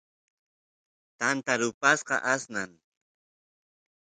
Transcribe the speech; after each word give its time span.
tanta 1.19 1.53
rupasqa 1.61 2.15
aqnan 2.33 2.71